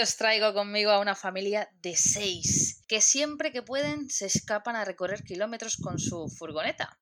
[0.00, 4.84] Os traigo conmigo a una familia de seis que siempre que pueden se escapan a
[4.84, 7.00] recorrer kilómetros con su furgoneta.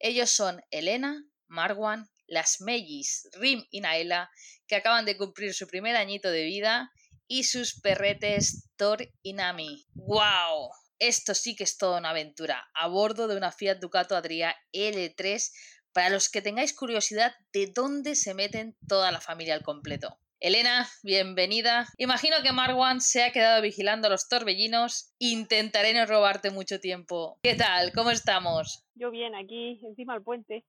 [0.00, 4.30] Ellos son Elena, Marwan, las Mellis, Rim y Naela,
[4.66, 6.90] que acaban de cumplir su primer añito de vida,
[7.28, 9.86] y sus perretes Thor y Nami.
[9.94, 10.70] ¡Wow!
[10.98, 15.50] Esto sí que es toda una aventura, a bordo de una Fiat Ducato Adria L3,
[15.92, 20.18] para los que tengáis curiosidad de dónde se meten toda la familia al completo.
[20.44, 21.86] Elena, bienvenida.
[21.98, 25.14] Imagino que Marwan se ha quedado vigilando a los torbellinos.
[25.20, 27.38] Intentaré no robarte mucho tiempo.
[27.44, 27.92] ¿Qué tal?
[27.92, 28.84] ¿Cómo estamos?
[28.96, 30.64] Yo bien, aquí encima del puente.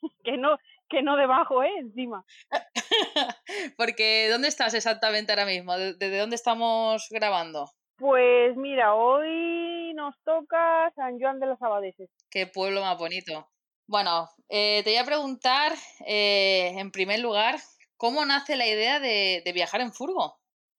[0.24, 0.58] que no,
[0.88, 1.72] que no debajo, ¿eh?
[1.80, 2.24] Encima.
[3.76, 5.76] Porque, ¿dónde estás exactamente ahora mismo?
[5.76, 7.68] ¿Desde dónde estamos grabando?
[7.96, 12.10] Pues mira, hoy nos toca San Juan de los Abadeses.
[12.30, 13.48] Qué pueblo más bonito.
[13.88, 15.72] Bueno, eh, te voy a preguntar,
[16.06, 17.56] eh, en primer lugar,
[17.96, 20.36] ¿Cómo nace la idea de, viajar en furgo?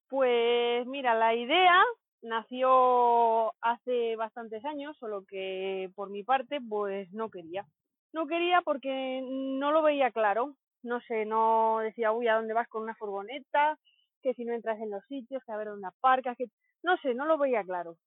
[0.07, 1.83] Pues mira, la idea
[2.21, 7.65] nació hace bastantes años, solo que por mi parte pues no quería.
[8.13, 10.55] No quería porque no lo veía claro.
[10.83, 13.77] No sé, no decía, uy, ¿a dónde vas con una furgoneta?
[14.21, 16.45] Que si no entras en los sitios, que a ver dónde aparcas, que
[16.83, 17.97] no sé, no lo veía claro.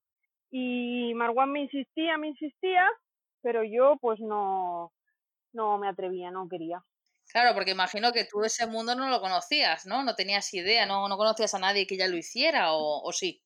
[0.49, 2.89] Y Marwan me insistía, me insistía,
[3.41, 4.91] pero yo pues no,
[5.53, 6.83] no me atrevía, no quería.
[7.31, 10.03] Claro, porque imagino que tú ese mundo no lo conocías, ¿no?
[10.03, 13.41] No tenías idea, no, no conocías a nadie que ya lo hiciera, o, o sí.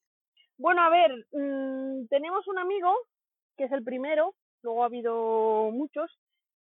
[0.58, 2.92] Bueno, a ver, mmm, tenemos un amigo
[3.58, 4.34] que es el primero,
[4.64, 6.12] luego ha habido muchos,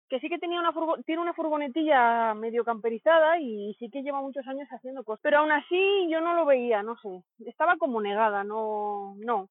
[0.09, 0.73] que sí que tenía una
[1.05, 5.21] tiene una furgonetilla medio camperizada y sí que lleva muchos años haciendo cosas.
[5.23, 7.23] Pero aún así yo no lo veía, no sé.
[7.45, 9.49] Estaba como negada, no, no.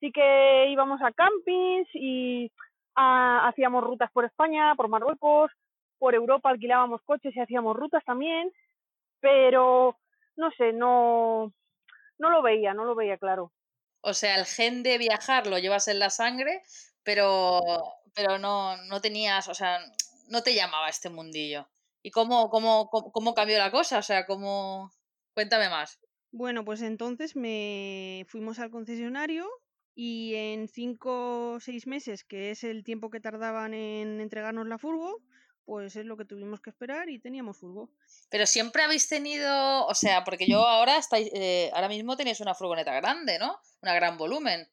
[0.00, 2.52] Sí que íbamos a campings y
[2.96, 5.50] ah, hacíamos rutas por España, por Marruecos,
[5.98, 8.52] por Europa alquilábamos coches y hacíamos rutas también,
[9.20, 9.98] pero
[10.36, 11.52] no sé, no,
[12.18, 13.52] no lo veía, no lo veía claro.
[14.00, 16.62] O sea, el gen de viajar lo llevas en la sangre,
[17.02, 17.60] pero,
[18.14, 19.78] pero no, no tenías, o sea,
[20.28, 21.68] no te llamaba este mundillo.
[22.02, 23.98] ¿Y cómo, cómo, cómo, cambió la cosa?
[23.98, 24.92] O sea, cómo...
[25.34, 25.98] Cuéntame más.
[26.30, 29.48] Bueno, pues entonces me fuimos al concesionario
[29.94, 34.78] y en cinco o seis meses, que es el tiempo que tardaban en entregarnos la
[34.78, 35.20] furgo,
[35.66, 37.90] pues es lo que tuvimos que esperar y teníamos furgo.
[38.30, 42.54] Pero siempre habéis tenido, o sea, porque yo ahora estáis, eh, ahora mismo tenéis una
[42.54, 43.58] furgoneta grande, ¿no?
[43.82, 44.70] Una gran volumen.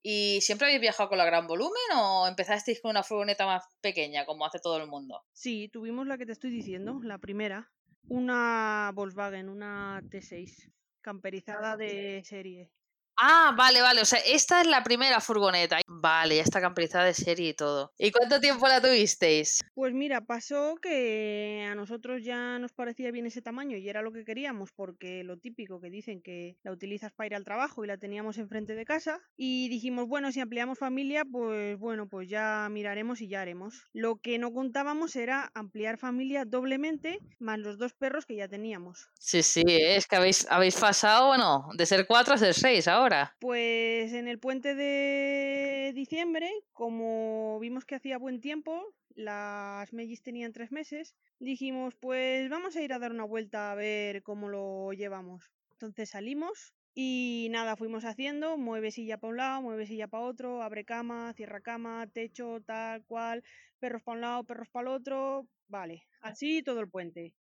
[0.00, 4.24] ¿Y siempre habéis viajado con la gran volumen o empezasteis con una furgoneta más pequeña,
[4.24, 5.22] como hace todo el mundo?
[5.32, 7.70] Sí, tuvimos la que te estoy diciendo, la primera.
[8.08, 12.70] Una Volkswagen, una T6, camperizada de serie.
[13.16, 14.00] Ah, vale, vale.
[14.00, 15.78] O sea, esta es la primera furgoneta.
[16.02, 17.92] Vale, ya está camperizada de serie y todo.
[17.96, 19.60] ¿Y cuánto tiempo la tuvisteis?
[19.72, 24.10] Pues mira, pasó que a nosotros ya nos parecía bien ese tamaño y era lo
[24.10, 27.86] que queríamos, porque lo típico que dicen que la utilizas para ir al trabajo y
[27.86, 29.20] la teníamos enfrente de casa.
[29.36, 33.84] Y dijimos, bueno, si ampliamos familia, pues bueno, pues ya miraremos y ya haremos.
[33.92, 39.08] Lo que no contábamos era ampliar familia doblemente, más los dos perros que ya teníamos.
[39.20, 43.36] Sí, sí, es que habéis, habéis pasado, bueno, de ser cuatro a ser seis ahora.
[43.38, 50.52] Pues en el puente de diciembre, como vimos que hacía buen tiempo, las mellis tenían
[50.52, 54.92] tres meses, dijimos, pues vamos a ir a dar una vuelta a ver cómo lo
[54.92, 55.50] llevamos.
[55.72, 60.62] Entonces salimos y nada, fuimos haciendo, mueve silla para un lado, mueve silla para otro,
[60.62, 63.42] abre cama, cierra cama, techo, tal cual,
[63.78, 67.34] perros para un lado, perros para el otro, vale, así todo el puente.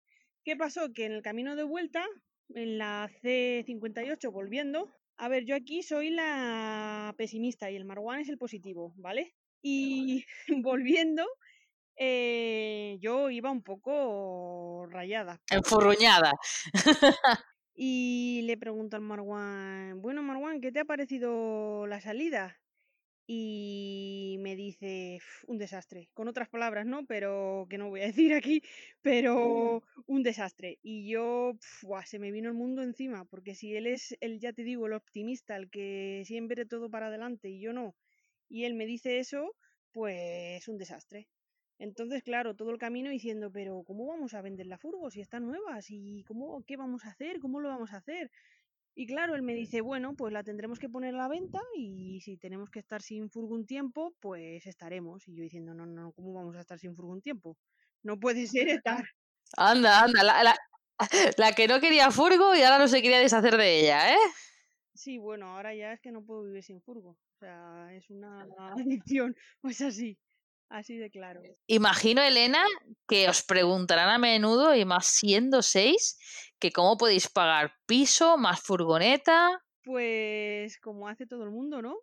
[0.44, 0.94] ¿Qué pasó?
[0.94, 2.06] Que en el camino de vuelta,
[2.50, 4.90] en la C58 volviendo,
[5.22, 9.36] a ver, yo aquí soy la pesimista y el Marwan es el positivo, ¿vale?
[9.62, 10.26] Y
[10.66, 11.28] volviendo,
[11.96, 15.40] eh, yo iba un poco rayada.
[15.52, 16.32] Enfurruñada.
[17.76, 22.60] y le pregunto al Marwan, bueno Marwan, ¿qué te ha parecido la salida?
[23.34, 27.06] Y me dice un desastre, con otras palabras, ¿no?
[27.06, 28.62] Pero que no voy a decir aquí,
[29.02, 30.80] pero un desastre.
[30.82, 31.54] Y yo,
[32.06, 34.94] se me vino el mundo encima, porque si él es, el ya te digo, el
[34.94, 37.96] optimista, el que siempre todo para adelante y yo no,
[38.50, 39.56] y él me dice eso,
[39.94, 41.30] pues un desastre.
[41.80, 45.40] Entonces, claro, todo el camino diciendo, pero ¿cómo vamos a vender la furgo si está
[45.40, 45.80] nueva?
[45.88, 47.40] ¿Y cómo, qué vamos a hacer?
[47.40, 48.30] ¿Cómo lo vamos a hacer?
[48.94, 52.20] Y claro, él me dice, bueno, pues la tendremos que poner a la venta y
[52.22, 55.28] si tenemos que estar sin furgo un tiempo, pues estaremos.
[55.28, 57.58] Y yo diciendo, no, no, ¿cómo vamos a estar sin furgo un tiempo?
[58.04, 59.04] No puede ser estar.
[59.58, 60.56] Anda, anda, la, la,
[61.38, 64.20] la, que no quería furgo y ahora no se quería deshacer de ella, ¿eh?
[64.94, 67.12] Sí, bueno, ahora ya es que no puedo vivir sin furgo.
[67.12, 70.18] O sea, es una adicción, pues así.
[70.72, 71.42] Así de claro.
[71.68, 72.64] Imagino, Elena,
[73.06, 76.18] que os preguntarán a menudo, y más siendo seis,
[76.60, 79.62] que cómo podéis pagar piso, más furgoneta.
[79.84, 81.98] Pues como hace todo el mundo, ¿no?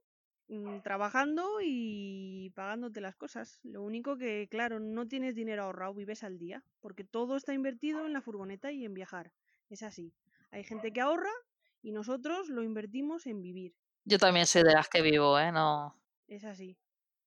[0.49, 3.59] Mm, trabajando y pagándote las cosas.
[3.63, 8.05] Lo único que, claro, no tienes dinero ahorrado, vives al día, porque todo está invertido
[8.05, 9.33] en la furgoneta y en viajar.
[9.71, 10.13] Es así.
[10.51, 11.33] Hay gente que ahorra
[11.81, 13.75] y nosotros lo invertimos en vivir.
[14.05, 15.53] Yo también soy de las que vivo, ¿eh?
[15.53, 15.99] No.
[16.27, 16.77] Es así.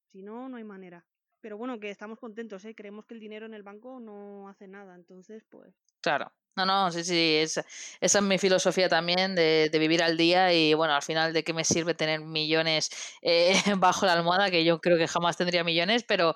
[0.06, 1.04] Si no, no hay manera.
[1.42, 2.76] Pero bueno, que estamos contentos, ¿eh?
[2.76, 5.74] Creemos que el dinero en el banco no hace nada, entonces pues...
[6.02, 6.32] Claro.
[6.58, 7.64] No, no, sí, sí, esa
[8.02, 11.64] es mi filosofía también de, vivir al día y bueno, al final de qué me
[11.64, 12.90] sirve tener millones
[13.22, 16.36] eh, bajo la almohada, que yo creo que jamás tendría millones, pero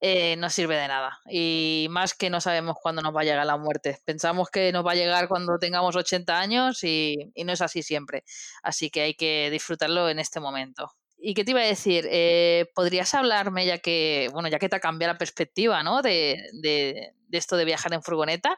[0.00, 1.18] eh, no sirve de nada.
[1.28, 3.98] Y más que no sabemos cuándo nos va a llegar la muerte.
[4.04, 8.22] Pensamos que nos va a llegar cuando tengamos 80 años y no es así siempre.
[8.62, 10.92] Así que hay que disfrutarlo en este momento.
[11.28, 12.06] ¿Y qué te iba a decir?
[12.08, 16.00] Eh, ¿Podrías hablarme, ya que, bueno, ya que te ha cambiado la perspectiva, ¿no?
[16.00, 18.56] De, de, esto de viajar en furgoneta,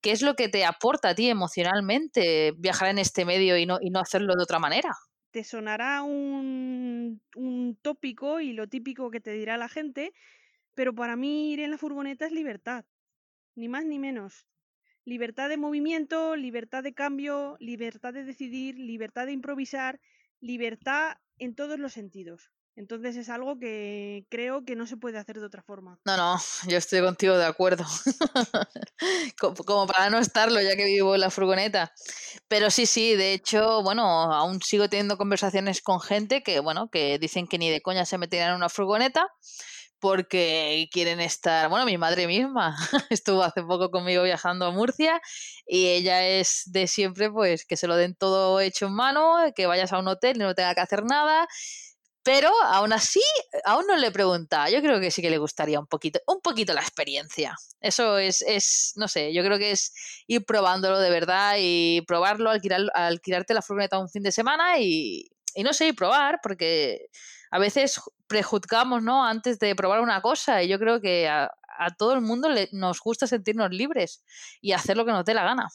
[0.00, 3.78] ¿qué es lo que te aporta a ti emocionalmente viajar en este medio y no,
[3.80, 4.90] y no hacerlo de otra manera?
[5.32, 10.12] Te sonará un, un tópico y lo típico que te dirá la gente,
[10.76, 12.84] pero para mí ir en la furgoneta es libertad,
[13.56, 14.46] ni más ni menos.
[15.04, 19.98] Libertad de movimiento, libertad de cambio, libertad de decidir, libertad de improvisar,
[20.38, 22.50] libertad en todos los sentidos.
[22.76, 26.00] Entonces es algo que creo que no se puede hacer de otra forma.
[26.04, 26.36] No, no,
[26.68, 27.84] yo estoy contigo de acuerdo.
[29.38, 31.92] Como para no estarlo, ya que vivo en la furgoneta.
[32.48, 37.18] Pero sí, sí, de hecho, bueno, aún sigo teniendo conversaciones con gente que, bueno, que
[37.18, 39.28] dicen que ni de coña se meterían en una furgoneta
[40.04, 42.76] porque quieren estar, bueno, mi madre misma
[43.08, 45.18] estuvo hace poco conmigo viajando a Murcia
[45.66, 49.64] y ella es de siempre pues que se lo den todo hecho en mano, que
[49.64, 51.48] vayas a un hotel y no tenga que hacer nada,
[52.22, 53.22] pero aún así,
[53.64, 56.74] aún no le pregunta, yo creo que sí que le gustaría un poquito, un poquito
[56.74, 57.56] la experiencia.
[57.80, 59.94] Eso es, es no sé, yo creo que es
[60.26, 65.30] ir probándolo de verdad y probarlo, alquilar, alquilarte la furgoneta un fin de semana y,
[65.54, 67.06] y no sé, y probar, porque
[67.54, 69.24] a veces prejuzgamos, ¿no?
[69.24, 71.52] Antes de probar una cosa y yo creo que a,
[71.96, 74.24] todo el mundo le, nos gusta sentirnos libres
[74.60, 75.68] y hacer lo que nos dé la gana.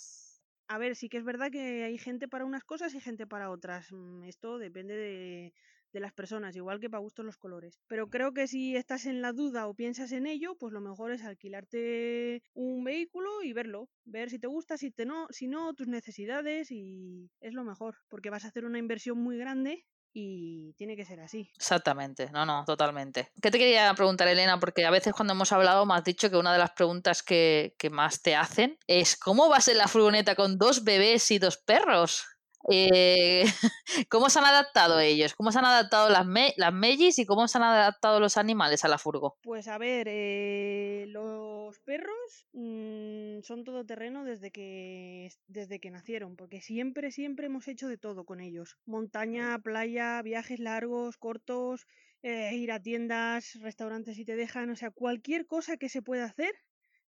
[0.67, 3.49] A ver, sí que es verdad que hay gente para unas cosas y gente para
[3.49, 3.87] otras.
[4.25, 5.53] Esto depende de,
[5.93, 7.79] de las personas, igual que para gustos los colores.
[7.87, 11.13] Pero creo que si estás en la duda o piensas en ello, pues lo mejor
[11.13, 15.73] es alquilarte un vehículo y verlo, ver si te gusta, si te no, si no,
[15.75, 20.73] tus necesidades y es lo mejor, porque vas a hacer una inversión muy grande y
[20.73, 21.49] tiene que ser así.
[21.55, 23.31] Exactamente, no, no, totalmente.
[23.41, 24.59] ¿Qué te quería preguntar, Elena?
[24.59, 27.75] Porque a veces cuando hemos hablado me has dicho que una de las preguntas que,
[27.77, 31.57] que más te hacen es ¿cómo vas en la furgoneta con dos bebés y dos
[31.57, 32.25] perros?
[32.67, 33.43] Eh,
[34.09, 35.33] ¿Cómo se han adaptado ellos?
[35.33, 38.83] ¿Cómo se han adaptado las, me las mellis y cómo se han adaptado los animales
[38.83, 39.37] a la furgo?
[39.41, 46.61] Pues a ver, eh, los perros mmm, son todoterreno desde que, desde que nacieron, porque
[46.61, 48.77] siempre, siempre hemos hecho de todo con ellos.
[48.85, 51.87] Montaña, playa, viajes largos, cortos,
[52.21, 56.25] eh, ir a tiendas, restaurantes si te dejan, o sea, cualquier cosa que se pueda
[56.25, 56.53] hacer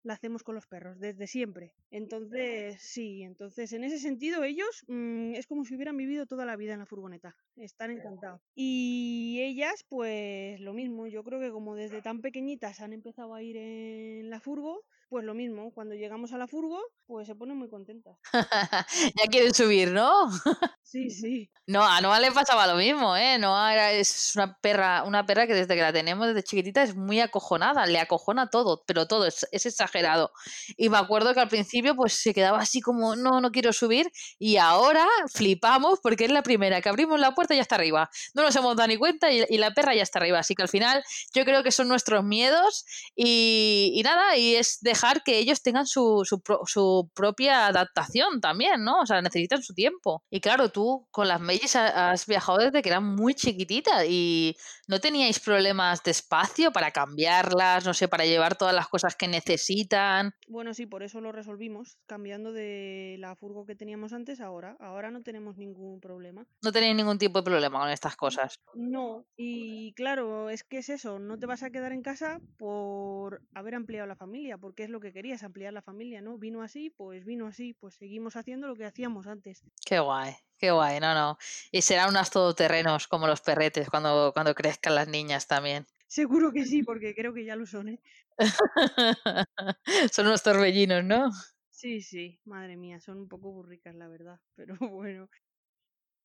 [0.03, 1.75] la hacemos con los perros, desde siempre.
[1.91, 6.57] Entonces, sí, entonces en ese sentido ellos mmm, es como si hubieran vivido toda la
[6.57, 8.41] vida en la furgoneta, están encantados.
[8.55, 13.43] Y ellas, pues lo mismo, yo creo que como desde tan pequeñitas han empezado a
[13.43, 17.57] ir en la furgo, pues lo mismo, cuando llegamos a la furgo, pues se ponen
[17.57, 18.17] muy contentas.
[19.17, 20.31] ya quieren subir, ¿no?
[20.83, 21.51] sí, sí.
[21.67, 23.37] No, a Noah le pasaba lo mismo, ¿eh?
[23.39, 26.95] Noah era, es una perra, una perra que desde que la tenemos desde chiquitita es
[26.95, 30.31] muy acojonada, le acojona todo, pero todo, es, es exagerado.
[30.77, 34.13] Y me acuerdo que al principio pues se quedaba así como, no, no quiero subir,
[34.39, 38.11] y ahora flipamos porque es la primera que abrimos la puerta y ya está arriba.
[38.35, 40.63] No nos hemos dado ni cuenta y, y la perra ya está arriba, así que
[40.63, 41.03] al final
[41.35, 45.87] yo creo que son nuestros miedos y, y nada, y es dejar que ellos tengan
[45.87, 49.01] su, su, pro, su, propia adaptación también, ¿no?
[49.01, 50.23] O sea, necesitan su tiempo.
[50.31, 54.57] Y claro, tú con las Mellis has viajado desde que eran muy chiquititas y
[54.91, 59.29] no teníais problemas de espacio para cambiarlas, no sé, para llevar todas las cosas que
[59.29, 60.35] necesitan.
[60.49, 64.77] Bueno, sí, por eso lo resolvimos, cambiando de la furgo que teníamos antes ahora.
[64.81, 66.45] Ahora no tenemos ningún problema.
[66.61, 68.61] No tenéis ningún tipo de problema con estas cosas.
[68.75, 73.43] No, y claro, es que es eso, no te vas a quedar en casa por
[73.55, 76.39] haber ampliado la familia, porque es lo que querías, ampliar la familia, ¿no?
[76.39, 79.63] Vino así, pues vino así, pues seguimos haciendo lo que hacíamos antes.
[79.85, 81.39] Qué guay, qué guay, no, no.
[81.71, 85.87] Y serán unas todoterrenos como los perretes cuando, cuando crezcan las niñas también.
[86.07, 88.01] Seguro que sí, porque creo que ya lo son, ¿eh?
[90.13, 91.31] son unos torbellinos, ¿no?
[91.71, 95.31] Sí, sí, madre mía, son un poco burricas, la verdad, pero bueno.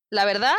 [0.10, 0.56] La verdad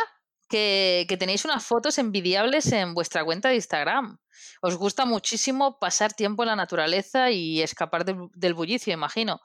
[0.47, 4.17] que, tenéis unas fotos envidiables en vuestra cuenta de Instagram.
[4.61, 9.39] Os gusta muchísimo pasar tiempo en la naturaleza y escapar del, del bullicio, imagino.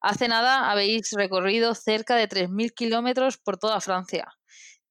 [0.00, 4.26] Hace nada habéis recorrido cerca de 3.000 kilómetros por toda Francia.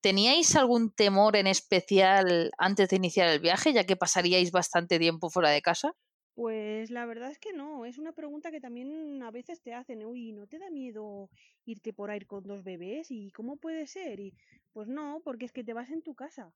[0.02, 5.30] ¿Teníais algún temor en especial antes de iniciar el viaje, ya que pasaríais bastante tiempo
[5.30, 5.94] fuera de casa?
[6.34, 10.06] Pues la verdad es que no, es una pregunta que también a veces te hacen,
[10.06, 11.30] uy, ¿no te da miedo
[11.66, 13.12] irte por ahí con dos bebés?
[13.12, 14.20] ¿Y cómo puede ser?
[14.20, 14.34] Y
[14.72, 16.54] pues no, porque es que te vas en tu casa.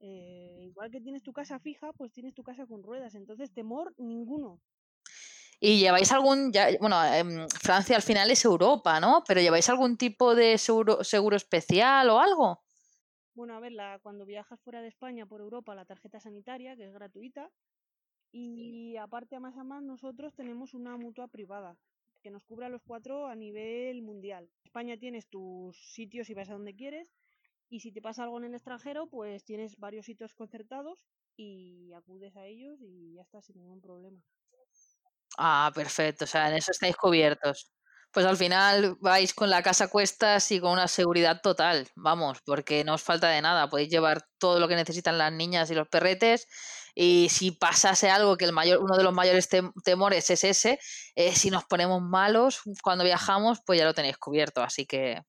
[0.00, 3.94] Eh, igual que tienes tu casa fija, pues tienes tu casa con ruedas, entonces temor
[3.98, 4.60] ninguno.
[5.60, 9.24] ¿Y lleváis algún, ya, bueno, em, Francia al final es Europa, ¿no?
[9.26, 12.62] Pero ¿lleváis algún tipo de seguro, seguro especial o algo?
[13.34, 16.84] Bueno, a ver, la, cuando viajas fuera de España por Europa, la tarjeta sanitaria, que
[16.84, 17.50] es gratuita,
[18.32, 21.78] y aparte a más a más nosotros tenemos una mutua privada
[22.22, 24.44] que nos cubre a los cuatro a nivel mundial.
[24.44, 27.12] En España tienes tus sitios y vas a donde quieres
[27.70, 30.98] y si te pasa algo en el extranjero pues tienes varios sitios concertados
[31.36, 34.22] y acudes a ellos y ya está sin ningún problema.
[35.38, 37.70] Ah, perfecto, o sea, en eso estáis cubiertos.
[38.18, 42.40] Pues al final vais con la casa a cuestas y con una seguridad total, vamos,
[42.44, 45.76] porque no os falta de nada, podéis llevar todo lo que necesitan las niñas y
[45.76, 46.48] los perretes
[46.96, 50.80] y si pasase algo que el mayor, uno de los mayores tem- temores es ese,
[51.14, 55.22] eh, si nos ponemos malos cuando viajamos, pues ya lo tenéis cubierto, así que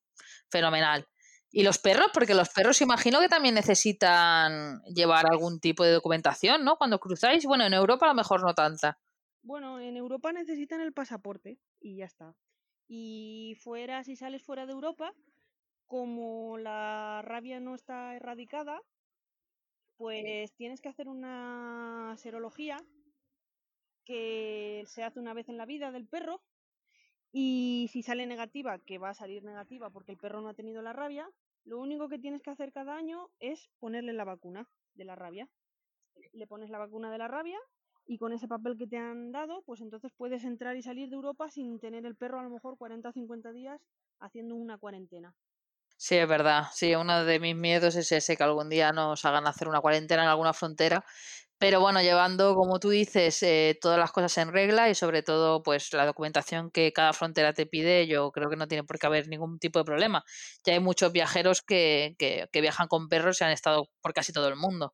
[0.49, 1.07] fenomenal.
[1.51, 2.07] ¿Y los perros?
[2.11, 6.77] Porque los perros imagino que también necesitan llevar algún tipo de documentación, ¿no?
[6.77, 8.97] Cuando cruzáis, bueno, en Europa a lo mejor no tanta.
[9.43, 12.35] Bueno, en Europa necesitan el pasaporte y ya está.
[12.91, 15.13] Y fuera, si sales fuera de Europa,
[15.85, 18.81] como la rabia no está erradicada,
[19.95, 22.77] pues tienes que hacer una serología
[24.05, 26.41] que se hace una vez en la vida del perro
[27.31, 30.81] y si sale negativa, que va a salir negativa porque el perro no ha tenido
[30.81, 31.29] la rabia,
[31.65, 35.47] lo único que tienes que hacer cada año es ponerle la vacuna de la rabia.
[36.33, 37.59] Le pones la vacuna de la rabia
[38.09, 41.15] y con ese papel que te han dado, pues entonces puedes entrar y salir de
[41.15, 43.81] Europa sin tener el perro a lo mejor 40 o 50 días
[44.19, 45.35] haciendo una cuarentena.
[45.97, 46.67] Sí, es verdad.
[46.73, 50.23] Sí, uno de mis miedos es ese, que algún día nos hagan hacer una cuarentena
[50.23, 51.05] en alguna frontera.
[51.59, 55.61] Pero bueno, llevando, como tú dices, eh, todas las cosas en regla y sobre todo,
[55.61, 59.07] pues la documentación que cada frontera te pide, yo creo que no tiene por qué
[59.07, 60.23] haber ningún tipo de problema.
[60.65, 64.31] Ya hay muchos viajeros que, que, que viajan con perros y han estado por casi
[64.31, 64.93] todo el mundo.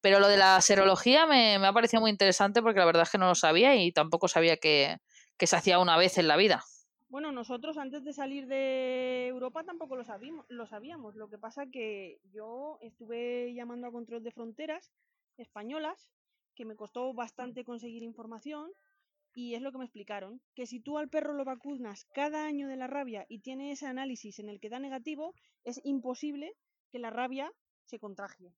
[0.00, 3.10] Pero lo de la serología me, me ha parecido muy interesante porque la verdad es
[3.10, 4.96] que no lo sabía y tampoco sabía que,
[5.36, 6.64] que se hacía una vez en la vida.
[7.08, 11.16] Bueno, nosotros antes de salir de Europa tampoco lo sabíamos, lo sabíamos.
[11.16, 14.92] Lo que pasa que yo estuve llamando a control de fronteras
[15.40, 16.10] españolas,
[16.54, 18.70] que me costó bastante conseguir información,
[19.34, 22.68] y es lo que me explicaron, que si tú al perro lo vacunas cada año
[22.68, 26.56] de la rabia y tiene ese análisis en el que da negativo, es imposible
[26.90, 27.52] que la rabia
[27.84, 28.52] se contagie,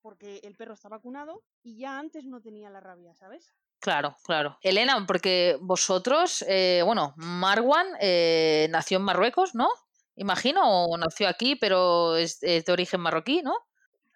[0.00, 3.54] porque el perro está vacunado y ya antes no tenía la rabia, ¿sabes?
[3.80, 4.58] Claro, claro.
[4.62, 9.68] Elena, porque vosotros, eh, bueno, Marwan eh, nació en Marruecos, ¿no?
[10.16, 13.54] Imagino, o nació aquí, pero es de origen marroquí, ¿no?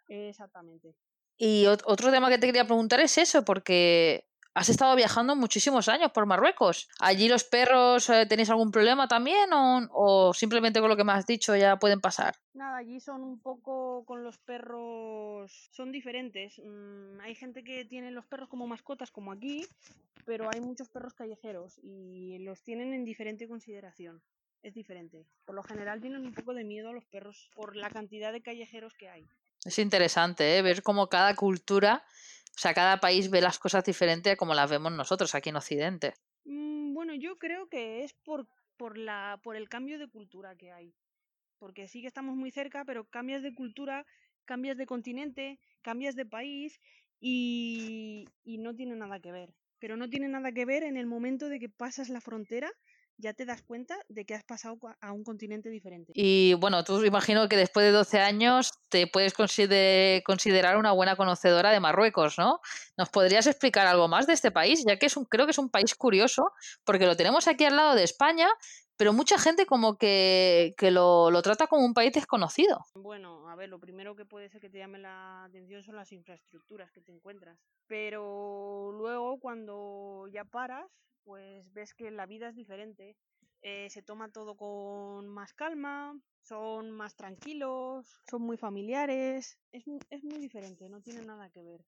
[0.08, 0.96] Exactamente.
[1.38, 5.88] Y ot- otro tema que te quería preguntar es eso, porque has estado viajando muchísimos
[5.88, 6.88] años por Marruecos.
[7.00, 11.12] ¿Allí los perros eh, tenéis algún problema también o, o simplemente con lo que me
[11.12, 12.34] has dicho ya pueden pasar?
[12.52, 16.60] Nada, allí son un poco con los perros, son diferentes.
[16.62, 19.64] Mm, hay gente que tiene los perros como mascotas, como aquí,
[20.26, 24.22] pero hay muchos perros callejeros y los tienen en diferente consideración.
[24.62, 25.26] Es diferente.
[25.44, 28.42] Por lo general tienen un poco de miedo a los perros por la cantidad de
[28.42, 29.26] callejeros que hay.
[29.64, 30.62] Es interesante, ¿eh?
[30.62, 32.04] Ver cómo cada cultura,
[32.56, 35.56] o sea, cada país ve las cosas diferentes a como las vemos nosotros aquí en
[35.56, 36.14] Occidente.
[36.44, 40.72] Mm, bueno, yo creo que es por, por, la, por el cambio de cultura que
[40.72, 40.94] hay.
[41.58, 44.04] Porque sí que estamos muy cerca, pero cambias de cultura,
[44.44, 46.80] cambias de continente, cambias de país
[47.20, 49.54] y, y no tiene nada que ver.
[49.78, 52.72] Pero no tiene nada que ver en el momento de que pasas la frontera,
[53.22, 56.12] ya te das cuenta de que has pasado a un continente diferente.
[56.14, 61.14] Y bueno, tú imagino que después de 12 años te puedes consider- considerar una buena
[61.16, 62.60] conocedora de Marruecos, ¿no?
[62.96, 64.84] ¿Nos podrías explicar algo más de este país?
[64.84, 66.50] Ya que es un, creo que es un país curioso,
[66.84, 68.48] porque lo tenemos aquí al lado de España,
[69.02, 72.86] pero mucha gente como que, que lo, lo trata como un país desconocido.
[72.94, 76.12] Bueno, a ver, lo primero que puede ser que te llame la atención son las
[76.12, 77.58] infraestructuras que te encuentras.
[77.88, 80.88] Pero luego, cuando ya paras,
[81.24, 83.16] pues ves que la vida es diferente.
[83.60, 89.58] Eh, se toma todo con más calma, son más tranquilos, son muy familiares.
[89.72, 91.84] Es, es muy diferente, no tiene nada que ver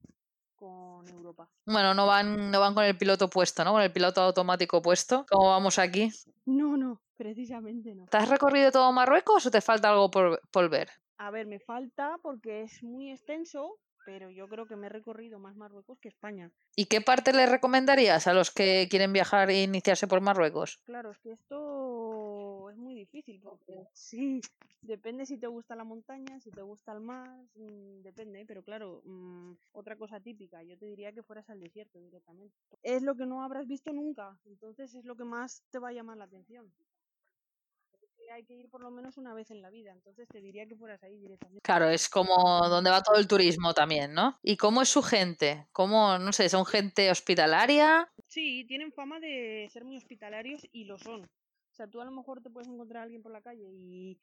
[0.64, 1.50] con Europa.
[1.66, 3.72] Bueno, no van, no van con el piloto puesto, ¿no?
[3.72, 6.10] Con el piloto automático puesto, como vamos aquí.
[6.46, 8.06] No, no, precisamente no.
[8.06, 10.88] ¿Te has recorrido todo Marruecos o te falta algo por, por ver?
[11.18, 15.38] A ver, me falta porque es muy extenso, pero yo creo que me he recorrido
[15.38, 16.50] más Marruecos que España.
[16.76, 20.80] ¿Y qué parte le recomendarías a los que quieren viajar e iniciarse por Marruecos?
[20.84, 24.40] Claro, es que esto es muy difícil porque sí,
[24.82, 29.02] depende si te gusta la montaña, si te gusta el mar, mm, depende, pero claro,
[29.04, 32.54] mm, otra cosa típica, yo te diría que fueras al desierto directamente.
[32.82, 35.92] Es lo que no habrás visto nunca, entonces es lo que más te va a
[35.92, 36.72] llamar la atención
[38.34, 40.76] hay que ir por lo menos una vez en la vida, entonces te diría que
[40.76, 41.62] fueras ahí directamente.
[41.62, 44.38] Claro, es como donde va todo el turismo también, ¿no?
[44.42, 45.66] ¿Y cómo es su gente?
[45.72, 48.10] ¿Cómo, no sé, son gente hospitalaria?
[48.26, 51.22] Sí, tienen fama de ser muy hospitalarios y lo son.
[51.22, 54.18] O sea, tú a lo mejor te puedes encontrar a alguien por la calle y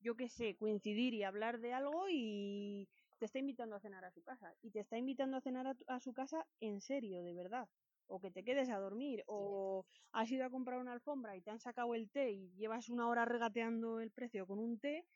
[0.00, 4.12] yo qué sé, coincidir y hablar de algo y te está invitando a cenar a
[4.12, 4.54] su casa.
[4.62, 7.68] Y te está invitando a cenar a, a su casa en serio, de verdad
[8.08, 11.50] o que te quedes a dormir, o has ido a comprar una alfombra y te
[11.50, 15.06] han sacado el té y llevas una hora regateando el precio con un té,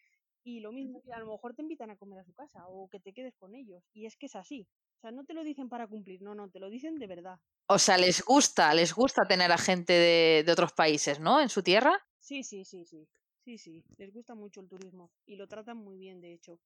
[0.42, 2.88] y lo mismo, que a lo mejor te invitan a comer a su casa, o
[2.88, 4.68] que te quedes con ellos, y es que es así.
[4.98, 7.38] O sea, no te lo dicen para cumplir, no, no, te lo dicen de verdad.
[7.68, 11.40] O sea, les gusta, les gusta tener a gente de, de otros países, ¿no?
[11.40, 11.92] En su tierra.
[12.18, 13.08] Sí, sí, sí, sí.
[13.44, 16.60] Sí, sí, les gusta mucho el turismo y lo tratan muy bien, de hecho.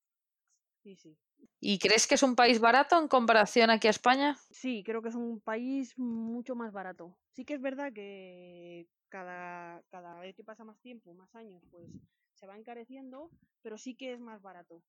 [0.85, 1.17] Sí, sí.
[1.61, 4.37] ¿Y crees que es un país barato en comparación aquí a España?
[4.51, 7.17] Sí, creo que es un país mucho más barato.
[7.33, 11.89] Sí que es verdad que cada, cada vez que pasa más tiempo, más años, pues
[12.35, 13.31] se va encareciendo,
[13.63, 14.83] pero sí que es más barato.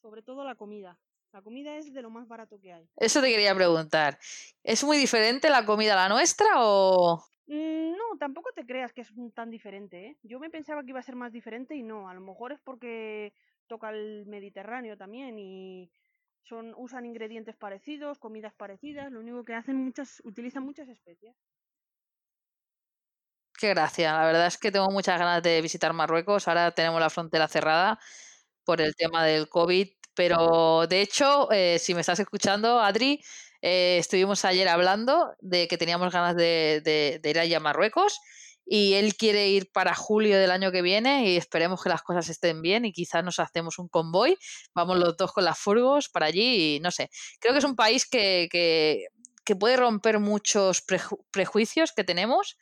[0.00, 0.96] Sobre todo la comida.
[1.32, 2.88] La comida es de lo más barato que hay.
[2.94, 4.20] Eso te quería preguntar.
[4.62, 7.24] ¿Es muy diferente la comida a la nuestra o...?
[7.46, 10.06] Mm, no, tampoco te creas que es tan diferente.
[10.06, 10.16] ¿eh?
[10.22, 12.08] Yo me pensaba que iba a ser más diferente y no.
[12.08, 13.32] A lo mejor es porque
[13.70, 15.92] toca el Mediterráneo también y
[16.42, 21.36] son usan ingredientes parecidos, comidas parecidas, lo único que hacen muchas utilizan muchas especias.
[23.56, 27.10] Qué gracia, la verdad es que tengo muchas ganas de visitar Marruecos, ahora tenemos la
[27.10, 28.00] frontera cerrada
[28.64, 33.22] por el tema del COVID, pero de hecho, eh, si me estás escuchando, Adri,
[33.62, 38.18] eh, estuvimos ayer hablando de que teníamos ganas de, de, ir allá a Marruecos
[38.72, 42.28] y él quiere ir para julio del año que viene y esperemos que las cosas
[42.28, 44.38] estén bien y quizás nos hacemos un convoy,
[44.72, 47.74] vamos los dos con las furgos para allí y no sé, creo que es un
[47.74, 49.08] país que, que,
[49.58, 50.84] puede romper muchos
[51.32, 52.56] prejuicios que tenemos.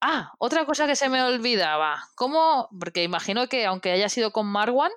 [0.00, 2.70] Ah, otra cosa que se me olvidaba, ¿cómo?
[2.80, 4.90] Porque imagino que aunque haya sido con Marwan,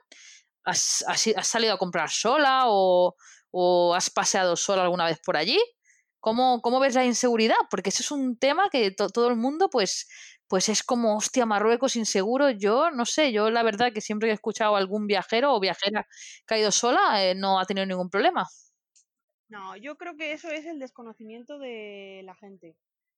[0.64, 3.18] ¿has, has, has salido a comprar sola o,
[3.52, 5.60] o has paseado sola alguna vez por allí?
[6.20, 7.56] ¿Cómo, ¿Cómo, ves la inseguridad?
[7.70, 10.08] Porque eso es un tema que to todo el mundo, pues,
[10.48, 12.50] pues es como, hostia, Marruecos inseguro.
[12.50, 16.08] Yo no sé, yo la verdad que siempre he escuchado a algún viajero o viajera
[16.48, 18.48] que ha ido sola, eh, no ha tenido ningún problema.
[19.50, 22.76] No, yo creo que eso es el desconocimiento de la gente.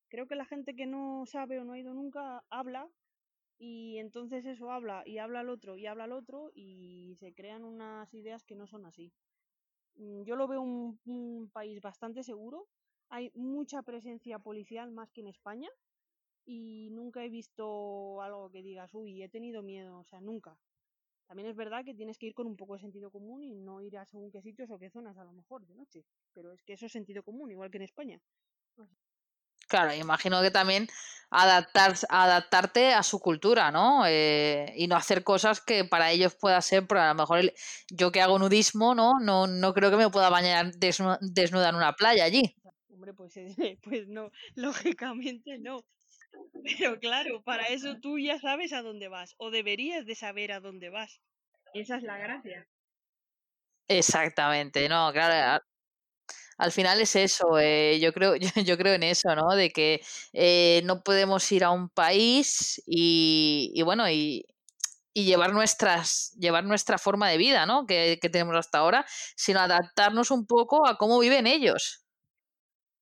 [0.10, 2.88] Creo que la gente que no sabe o no ha ido nunca habla
[3.60, 7.64] y entonces eso habla y habla al otro y habla al otro y se crean
[7.64, 9.12] unas ideas que no son así.
[9.96, 12.68] Mm, yo lo veo un país bastante seguro
[13.10, 15.70] hay mucha presencia policial más que en España
[16.46, 20.58] y nunca he visto algo que digas, uy, he tenido miedo, o sea, nunca.
[21.28, 23.82] También es verdad que tienes que ir con un poco de sentido común y no
[23.82, 26.64] ir a según qué sitios o qué zonas a lo mejor de noche, pero es
[26.64, 28.22] que eso es sentido común, igual que en España.
[29.68, 30.88] Claro, imagino que también
[31.30, 34.04] adaptar, adaptarte a su cultura, ¿no?
[34.08, 37.54] Eh, y no hacer cosas que para ellos pueda ser, pero a lo mejor el,
[37.92, 39.20] yo que hago nudismo, ¿no?
[39.20, 39.46] ¿no?
[39.46, 42.59] No creo que me pueda bañar desnuda en una playa allí.
[43.00, 43.34] Hombre, pues,
[43.82, 45.86] pues no, lógicamente no.
[46.66, 50.60] Pero claro, para eso tú ya sabes a dónde vas, o deberías de saber a
[50.60, 51.22] dónde vas.
[51.74, 52.68] Esa es la gracia.
[53.88, 55.64] Exactamente, no, claro.
[56.58, 59.56] Al final es eso, eh, yo creo, yo, yo, creo en eso, ¿no?
[59.56, 60.02] De que
[60.34, 64.46] eh, no podemos ir a un país y, y bueno, y,
[65.14, 67.86] y, llevar nuestras, llevar nuestra forma de vida, ¿no?
[67.86, 69.06] Que, que tenemos hasta ahora,
[69.38, 72.04] sino adaptarnos un poco a cómo viven ellos.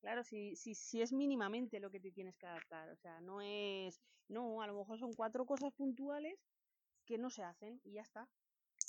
[0.02, 2.90] Claro, si, si, si es mínimamente lo que te tienes que adaptar.
[2.90, 4.00] O sea, no es.
[4.28, 6.38] No, a lo mejor son cuatro cosas puntuales
[7.06, 8.28] que no se hacen y ya está.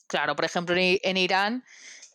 [0.09, 1.65] Claro, por ejemplo, en Irán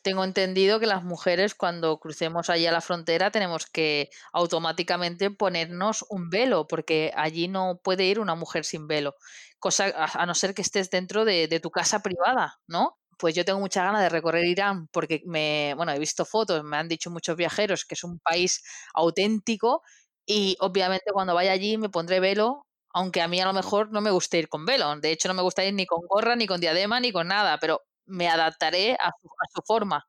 [0.02, 6.04] tengo entendido que las mujeres cuando crucemos allí a la frontera tenemos que automáticamente ponernos
[6.10, 9.16] un velo, porque allí no puede ir una mujer sin velo,
[9.60, 12.98] cosa a, no ser que estés dentro de, de tu casa privada, ¿no?
[13.18, 16.78] Pues yo tengo mucha ganas de recorrer Irán porque me, bueno, he visto fotos, me
[16.78, 19.82] han dicho muchos viajeros que es un país auténtico
[20.26, 24.02] y obviamente cuando vaya allí me pondré velo, aunque a mí a lo mejor no
[24.02, 24.96] me guste ir con velo.
[25.00, 27.58] De hecho no me gusta ir ni con gorra, ni con diadema, ni con nada,
[27.60, 30.06] pero me adaptaré a su, a su forma.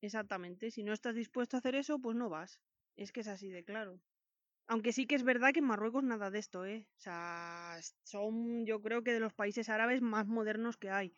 [0.00, 2.60] Exactamente, si no estás dispuesto a hacer eso, pues no vas.
[2.96, 4.00] Es que es así de claro.
[4.68, 6.86] Aunque sí que es verdad que en Marruecos nada de esto, ¿eh?
[6.98, 11.14] O sea, son yo creo que de los países árabes más modernos que hay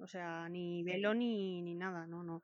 [0.00, 2.42] O sea, ni velo ni, ni nada, no, no.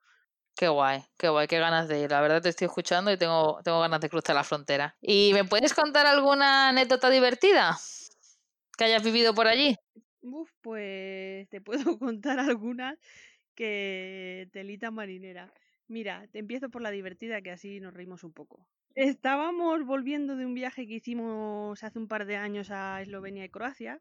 [0.57, 2.11] Qué guay, qué guay, qué ganas de ir.
[2.11, 4.97] La verdad te estoy escuchando y tengo, tengo ganas de cruzar la frontera.
[5.01, 7.77] ¿Y me puedes contar alguna anécdota divertida
[8.77, 9.77] que hayas vivido por allí?
[10.23, 12.99] Uf, pues te puedo contar algunas
[13.55, 15.53] que telita marinera.
[15.89, 18.67] Mira, te empiezo por la divertida que así nos reímos un poco.
[18.95, 23.51] Estábamos volviendo de un viaje que hicimos hace un par de años a Eslovenia y
[23.51, 24.01] Croacia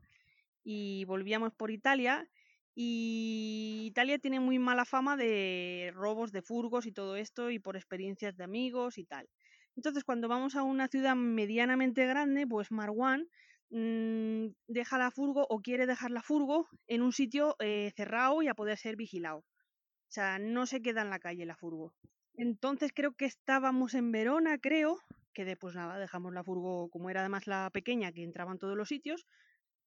[0.64, 2.28] y volvíamos por Italia
[2.76, 7.78] y Italia tiene muy mala fama de robos de furgos y todo esto y por
[7.78, 9.30] experiencias de amigos y tal.
[9.78, 13.28] Entonces cuando vamos a una ciudad medianamente grande, pues Marwan
[13.70, 18.50] mm, deja la furgo o quiere dejar la furgo en un sitio eh, cerrado y
[18.50, 19.40] a poder ser vigilado.
[19.40, 21.94] O sea, no se queda en la calle la furgo.
[22.36, 25.00] Entonces creo que estábamos en Verona, creo,
[25.34, 28.76] que después nada, dejamos la furgo, como era además la pequeña, que entraba en todos
[28.76, 29.26] los sitios,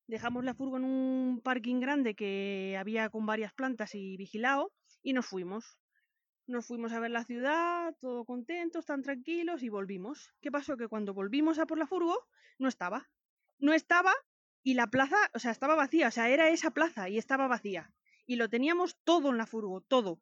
[0.09, 5.13] dejamos la furgo en un parking grande que había con varias plantas y vigilado y
[5.13, 5.79] nos fuimos.
[6.47, 10.33] Nos fuimos a ver la ciudad, todos contentos, tan tranquilos y volvimos.
[10.41, 10.77] ¿Qué pasó?
[10.79, 12.27] Que cuando volvimos a por la furgo,
[12.59, 13.09] no estaba.
[13.59, 14.15] No estaba
[14.63, 17.93] y la plaza, o sea, estaba vacía, o sea, era esa plaza y estaba vacía.
[18.27, 20.21] Y lo teníamos todo en la furgo, todo.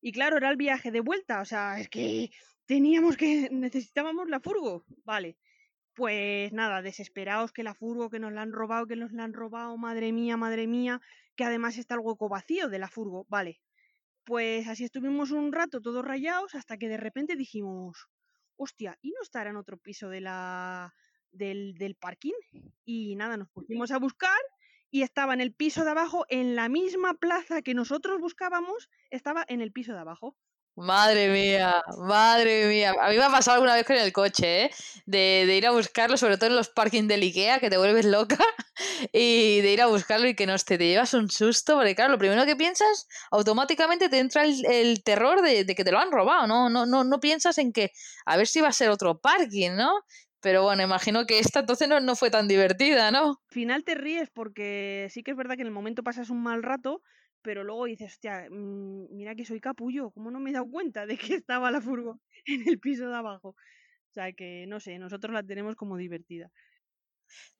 [0.00, 2.30] Y claro, era el viaje de vuelta, o sea, es que
[2.64, 4.84] teníamos que, necesitábamos la furgo.
[5.04, 5.36] Vale,
[5.96, 9.32] pues nada, desesperados que la furgo, que nos la han robado, que nos la han
[9.32, 11.00] robado, madre mía, madre mía,
[11.36, 13.62] que además está el hueco vacío de la furgo, vale.
[14.24, 18.08] Pues así estuvimos un rato todos rayados hasta que de repente dijimos,
[18.56, 20.94] hostia, ¿y no estará en otro piso de la,
[21.32, 22.34] del, del parking?
[22.84, 24.38] Y nada, nos pusimos a buscar
[24.90, 29.46] y estaba en el piso de abajo, en la misma plaza que nosotros buscábamos, estaba
[29.48, 30.36] en el piso de abajo.
[30.76, 32.94] Madre mía, madre mía.
[33.00, 34.70] A mí me ha pasado alguna vez con el coche, ¿eh?
[35.06, 38.04] De, de ir a buscarlo, sobre todo en los parkings del Ikea, que te vuelves
[38.04, 38.36] loca,
[39.12, 42.12] y de ir a buscarlo y que no te, te llevas un susto, porque claro,
[42.12, 45.98] lo primero que piensas, automáticamente te entra el, el terror de, de, que te lo
[45.98, 46.68] han robado, ¿no?
[46.68, 47.92] No, no, no piensas en que
[48.26, 50.04] a ver si va a ser otro parking, ¿no?
[50.40, 53.28] Pero bueno, imagino que esta entonces no, no fue tan divertida, ¿no?
[53.28, 56.42] Al final te ríes porque sí que es verdad que en el momento pasas un
[56.42, 57.00] mal rato,
[57.46, 61.06] pero luego dices, hostia, mmm, mira que soy capullo, ¿cómo no me he dado cuenta
[61.06, 63.50] de que estaba la furgo en el piso de abajo?
[63.50, 66.50] O sea que, no sé, nosotros la tenemos como divertida.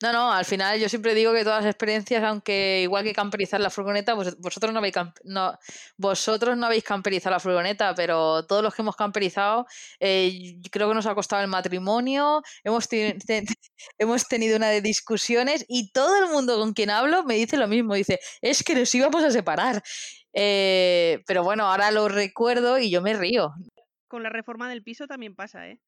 [0.01, 3.59] No, no, al final yo siempre digo que todas las experiencias, aunque igual que camperizar
[3.59, 5.57] la furgoneta, vosotros no habéis no,
[5.97, 9.65] vosotros no habéis camperizado la furgoneta, pero todos los que hemos camperizado,
[9.99, 12.87] eh, creo que nos ha costado el matrimonio, hemos,
[13.97, 17.67] hemos tenido una de discusiones y todo el mundo con quien hablo me dice lo
[17.67, 19.81] mismo, dice, es que nos íbamos a separar.
[20.33, 23.53] Eh, pero bueno, ahora lo recuerdo y yo me río.
[24.07, 25.79] Con la reforma del piso también pasa, ¿eh?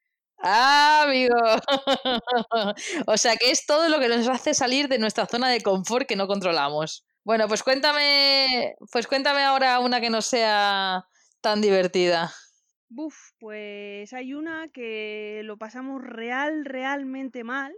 [0.41, 1.35] Ah, amigo.
[3.07, 6.07] o sea que es todo lo que nos hace salir de nuestra zona de confort
[6.07, 7.05] que no controlamos.
[7.23, 11.05] Bueno, pues cuéntame, pues cuéntame ahora una que no sea
[11.41, 12.31] tan divertida.
[12.89, 17.73] Buf, pues hay una que lo pasamos real, realmente mal.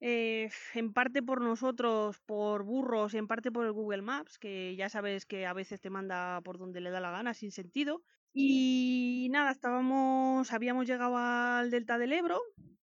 [0.00, 4.74] Eh, en parte por nosotros, por burros, y en parte por el Google Maps, que
[4.76, 8.02] ya sabes que a veces te manda por donde le da la gana, sin sentido.
[8.32, 12.40] Y nada, estábamos, habíamos llegado al delta del Ebro,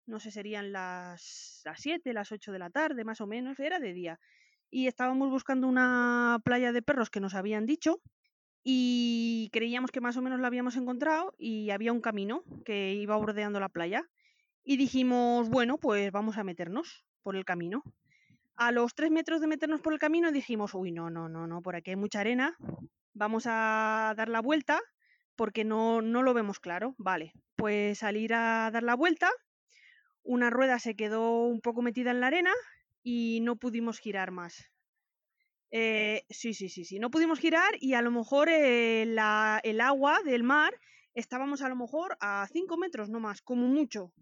[0.07, 3.79] no sé, serían las, las 7, las 8 de la tarde, más o menos, era
[3.79, 4.21] de día.
[4.71, 8.01] Y estábamos buscando una playa de perros que nos habían dicho
[8.63, 13.17] y creíamos que más o menos la habíamos encontrado y había un camino que iba
[13.17, 14.09] bordeando la playa.
[14.65, 17.83] Y dijimos, bueno, pues vamos a meternos por el camino.
[18.57, 21.61] A los tres metros de meternos por el camino dijimos, uy, no, no, no, no,
[21.61, 22.57] por aquí hay mucha arena,
[23.13, 24.81] vamos a dar la vuelta
[25.37, 26.95] porque no, no lo vemos claro.
[26.99, 29.31] Vale, pues salir a dar la vuelta,
[30.23, 32.53] una rueda se quedó un poco metida en la arena
[33.03, 34.71] y no pudimos girar más.
[35.71, 40.21] Eh, sí, sí, sí, sí, no pudimos girar y a lo mejor eh, el agua
[40.25, 40.79] del mar
[41.15, 44.13] estábamos a lo mejor a 5 metros, no más, como mucho.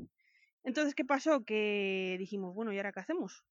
[0.65, 1.45] Entonces, ¿qué pasó?
[1.45, 3.45] Que dijimos, bueno, ¿y ahora qué hacemos?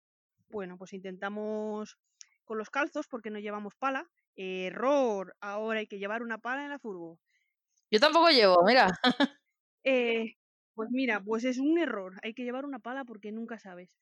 [0.49, 1.97] Bueno, pues intentamos
[2.45, 4.09] con los calzos porque no llevamos pala.
[4.35, 7.19] Error, ahora hay que llevar una pala en la furgo.
[7.91, 8.87] Yo tampoco llevo, mira.
[9.83, 10.35] eh,
[10.75, 12.19] pues mira, pues es un error.
[12.23, 13.97] Hay que llevar una pala porque nunca sabes.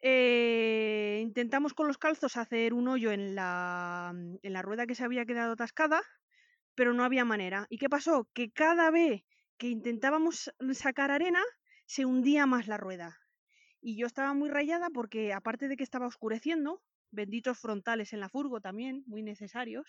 [0.00, 5.04] Eh, intentamos con los calzos hacer un hoyo en la, en la rueda que se
[5.04, 6.02] había quedado atascada,
[6.76, 7.66] pero no había manera.
[7.70, 8.28] ¿Y qué pasó?
[8.34, 9.22] Que cada vez
[9.58, 11.42] que intentábamos sacar arena,
[11.86, 13.18] se hundía más la rueda.
[13.80, 18.28] Y yo estaba muy rayada porque, aparte de que estaba oscureciendo, benditos frontales en la
[18.30, 19.86] furgo también, muy necesarios.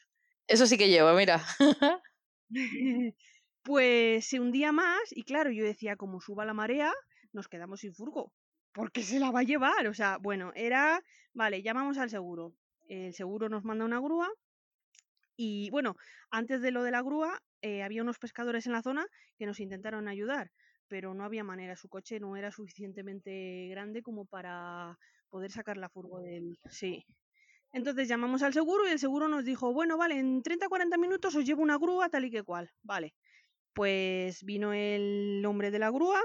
[0.48, 1.42] Eso sí que llevo, mira.
[3.64, 6.92] pues se hundía más y claro, yo decía, como suba la marea,
[7.34, 8.34] nos quedamos sin furgo.
[8.74, 9.88] Porque se la va a llevar.
[9.88, 11.02] O sea, bueno, era,
[11.34, 12.56] vale, llamamos al seguro.
[12.88, 14.30] El seguro nos manda una grúa
[15.36, 15.96] Y bueno,
[16.32, 19.60] antes de lo de la grúa, eh, había unos pescadores en la zona que nos
[19.60, 20.52] intentaron ayudar,
[20.88, 24.98] pero no había manera, su coche no era suficientemente grande como para
[25.30, 26.60] poder sacar la furgo del...
[26.70, 27.06] Sí.
[27.74, 31.44] Entonces llamamos al seguro y el seguro nos dijo, bueno, vale, en 30-40 minutos os
[31.44, 32.72] llevo una grúa tal y que cual.
[32.84, 33.16] Vale.
[33.74, 36.22] Pues vino el hombre de la grúa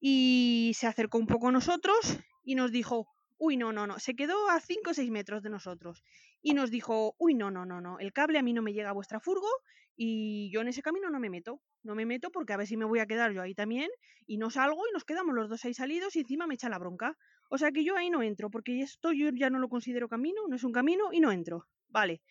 [0.00, 3.06] y se acercó un poco a nosotros y nos dijo,
[3.38, 6.02] uy, no, no, no, se quedó a 5 o 6 metros de nosotros
[6.42, 8.90] y nos dijo, uy, no, no, no, no, el cable a mí no me llega
[8.90, 9.48] a vuestra furgo
[9.94, 12.76] y yo en ese camino no me meto, no me meto porque a ver si
[12.76, 13.90] me voy a quedar yo ahí también
[14.26, 16.78] y no salgo y nos quedamos los dos ahí salidos y encima me echa la
[16.78, 17.16] bronca.
[17.54, 20.40] O sea que yo ahí no entro porque esto yo ya no lo considero camino,
[20.48, 21.68] no es un camino y no entro.
[21.88, 22.22] Vale.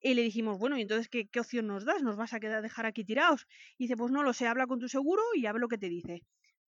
[0.00, 2.02] Y le dijimos, bueno, ¿y entonces qué, qué opción nos das?
[2.02, 3.46] ¿Nos vas a quedar dejar aquí tirados?
[3.78, 5.78] Y dice, pues no lo sé, habla con tu seguro y a ver lo que
[5.78, 6.24] te dice.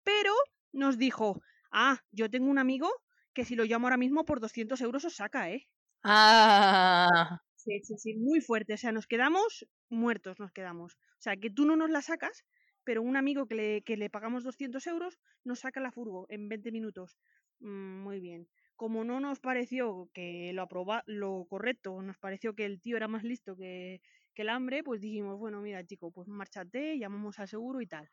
[0.05, 0.35] Pero
[0.73, 1.41] nos dijo,
[1.73, 2.91] ah, yo tengo un amigo
[3.33, 5.67] que si lo llamo ahora mismo por 200 euros os saca, ¿eh?
[6.05, 7.41] Ah.
[7.55, 8.75] Sí, sí, sí, muy fuerte.
[8.75, 10.95] O sea, nos quedamos muertos, nos quedamos.
[10.95, 12.45] O sea, que tú no nos la sacas,
[12.85, 16.49] pero un amigo que le, que le pagamos 200 euros nos saca la furgo en
[16.49, 17.19] 20 minutos.
[17.61, 18.49] Mm, muy bien.
[18.77, 23.09] Como no nos pareció que lo, aproba lo correcto, nos pareció que el tío era
[23.09, 24.03] más listo que,
[24.35, 28.11] que el hambre, pues dijimos, bueno, mira, chico, pues márchate, llamamos al seguro y tal.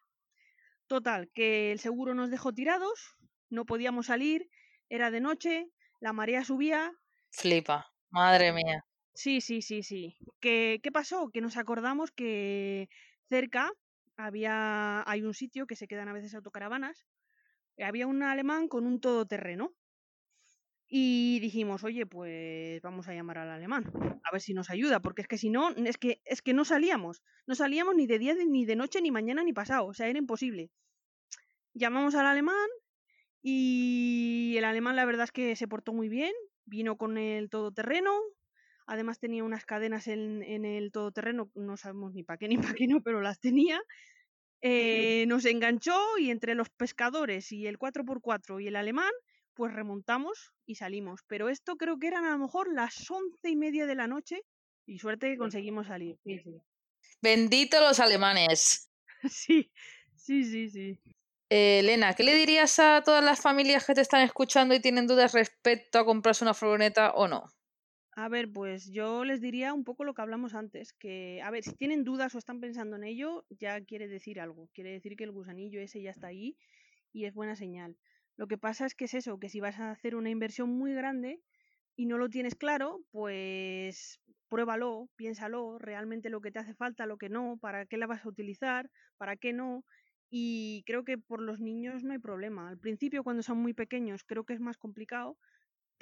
[0.87, 3.17] Total, que el seguro nos dejó tirados,
[3.49, 4.49] no podíamos salir,
[4.89, 5.67] era de noche,
[5.99, 6.93] la marea subía.
[7.31, 8.85] Flipa, madre mía.
[9.13, 10.17] Sí, sí, sí, sí.
[10.39, 11.29] ¿Qué, ¿Qué pasó?
[11.29, 12.89] Que nos acordamos que
[13.29, 13.71] cerca
[14.17, 17.05] había hay un sitio que se quedan a veces autocaravanas.
[17.77, 19.73] Había un alemán con un todoterreno.
[20.87, 23.91] Y dijimos, oye, pues vamos a llamar al alemán,
[24.23, 26.65] a ver si nos ayuda, porque es que si no, es que, es que no
[26.65, 30.07] salíamos, no salíamos ni de día, ni de noche, ni mañana, ni pasado, o sea,
[30.07, 30.69] era imposible.
[31.73, 32.67] Llamamos al alemán
[33.41, 36.33] y el alemán la verdad es que se portó muy bien,
[36.65, 38.11] vino con el todoterreno,
[38.85, 42.73] además tenía unas cadenas en, en el todoterreno, no sabemos ni para qué ni para
[42.75, 43.81] qué no, pero las tenía.
[44.65, 49.11] Eh, nos enganchó y entre los pescadores y el 4x4 y el alemán,
[49.53, 51.19] pues remontamos y salimos.
[51.27, 54.41] Pero esto creo que eran a lo mejor las once y media de la noche
[54.85, 56.17] y suerte que conseguimos salir.
[56.23, 56.61] Sí, sí.
[57.21, 58.89] Bendito los alemanes.
[59.29, 59.69] sí,
[60.15, 60.99] sí, sí, sí.
[61.49, 65.07] Eh, Elena, ¿qué le dirías a todas las familias que te están escuchando y tienen
[65.07, 67.51] dudas respecto a comprarse una furgoneta o no?
[68.15, 71.63] A ver, pues yo les diría un poco lo que hablamos antes, que a ver,
[71.63, 75.23] si tienen dudas o están pensando en ello, ya quiere decir algo, quiere decir que
[75.23, 76.55] el gusanillo ese ya está ahí
[77.11, 77.97] y es buena señal.
[78.37, 80.93] Lo que pasa es que es eso, que si vas a hacer una inversión muy
[80.93, 81.41] grande
[81.95, 87.17] y no lo tienes claro, pues pruébalo, piénsalo, realmente lo que te hace falta, lo
[87.17, 89.85] que no, para qué la vas a utilizar, para qué no.
[90.29, 92.69] Y creo que por los niños no hay problema.
[92.69, 95.37] Al principio, cuando son muy pequeños, creo que es más complicado,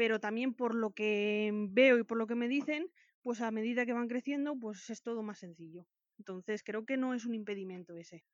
[0.02, 3.86] pero también por lo que veo y por lo que me dicen, pues a medida
[3.86, 5.86] que van creciendo, pues es todo más sencillo.
[6.18, 8.26] Entonces creo que no es un impedimento ese.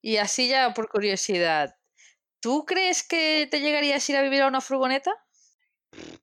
[0.00, 1.76] Y así ya por curiosidad,
[2.40, 5.12] ¿tú crees que te llegarías a ir a vivir a una furgoneta?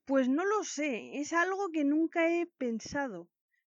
[0.06, 3.30] Pues no lo sé, es algo que nunca he pensado.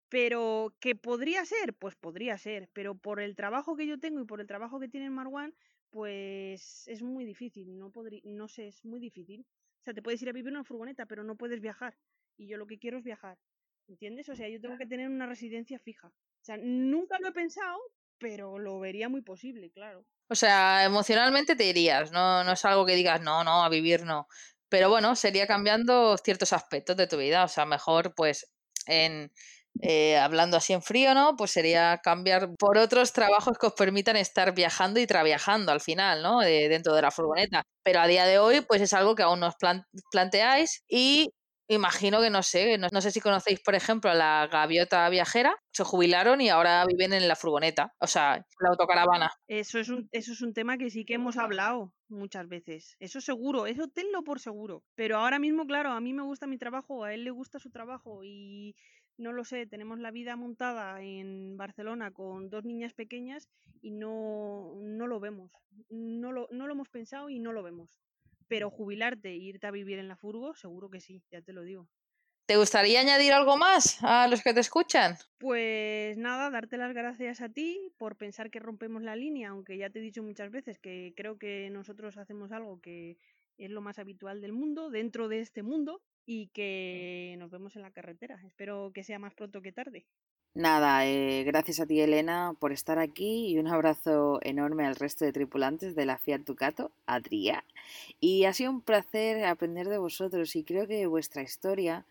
[0.09, 2.71] Pero que podría ser, pues podría ser.
[2.73, 5.57] Pero por el trabajo que yo tengo y por el trabajo que tiene Marwan,
[5.91, 7.77] pues es muy difícil.
[7.77, 9.45] No podría, no sé, es muy difícil.
[9.87, 11.97] Sea, te puedes ir a vivir en una furgoneta, pero no puedes viajar.
[12.37, 13.39] Y yo lo que quiero es viajar.
[13.87, 14.29] ¿Entiendes?
[14.29, 16.09] O sea, yo tengo que tener una residencia fija.
[16.09, 17.79] O sea, nunca lo he pensado,
[18.19, 20.05] pero lo vería muy posible, claro.
[20.29, 24.03] O sea, emocionalmente te irías, no, no es algo que digas, no, no, a vivir
[24.03, 24.27] no.
[24.69, 27.45] Pero bueno, sería cambiando ciertos aspectos de tu vida.
[27.45, 28.53] O sea, mejor pues
[28.87, 29.31] en,
[29.83, 31.37] eh, hablando así en frío, ¿no?
[31.37, 36.23] Pues sería cambiar por otros trabajos que os permitan estar viajando y trabajando al final,
[36.23, 36.41] ¿no?
[36.41, 37.63] dentro de la furgoneta.
[37.83, 39.55] Pero a día de hoy, pues es algo que aún nos
[40.11, 41.31] planteáis y
[41.69, 45.85] imagino que no sé, no, sé si conocéis, por ejemplo, a la gaviota viajera, se
[45.85, 49.33] jubilaron y ahora viven en la furgoneta, o sea, la autocaravana.
[49.49, 52.97] Eso es un, eso es un tema que sí que hemos hablado muchas veces.
[53.01, 54.85] Eso seguro, eso tenlo por seguro.
[54.95, 57.71] Pero ahora mismo, claro, a mí me gusta mi trabajo, a él le gusta su
[57.71, 58.77] trabajo y
[59.19, 63.49] no lo sé, tenemos la vida montada en Barcelona con dos niñas pequeñas
[63.81, 65.53] y no, no lo vemos.
[65.91, 67.99] No lo, no lo hemos pensado y no lo vemos.
[68.49, 71.63] Pero jubilarte e irte a vivir en la furgo, seguro que sí, ya te lo
[71.63, 71.89] digo.
[72.47, 75.17] ¿Te gustaría añadir algo más a los que te escuchan?
[75.39, 79.91] Pues nada, darte las gracias a ti por pensar que rompemos la línea, aunque ya
[79.91, 83.19] te he dicho muchas veces que creo que nosotros hacemos algo que
[83.59, 87.83] es lo más habitual del mundo, dentro de este mundo, y que nos vemos en
[87.83, 88.41] la carretera.
[88.45, 90.05] Espero que sea más pronto que tarde.
[90.55, 95.25] Nada, eh, gracias a ti Elena por estar aquí y un abrazo enorme al resto
[95.25, 97.63] de tripulantes de la Fiat Ducato, Adrià.
[98.21, 102.07] Y ha sido un placer aprender de vosotros y creo que vuestra historia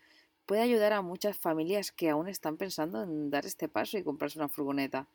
[0.46, 4.38] puede ayudar a muchas familias que aún están pensando en dar este paso y comprarse
[4.38, 5.08] una furgoneta.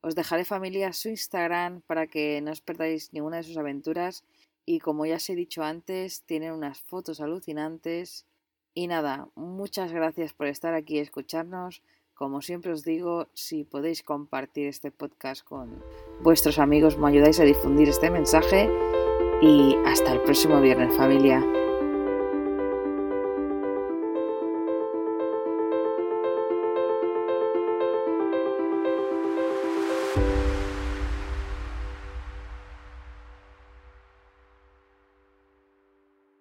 [0.00, 4.24] Os dejaré familia su Instagram para que no os perdáis ninguna de sus aventuras
[4.64, 8.24] y como ya os he dicho antes, tienen unas fotos alucinantes.
[8.74, 11.82] Y nada, muchas gracias por estar aquí y escucharnos.
[12.14, 15.82] Como siempre os digo, si podéis compartir este podcast con
[16.22, 18.70] vuestros amigos, me ayudáis a difundir este mensaje.
[19.40, 21.42] Y hasta el próximo viernes, familia.